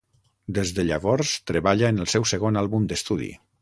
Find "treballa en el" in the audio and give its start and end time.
1.53-2.13